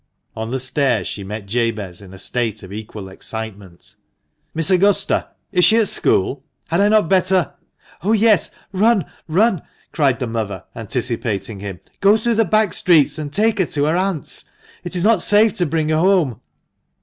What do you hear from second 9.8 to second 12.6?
cried the mother, anticipating him. "Go through the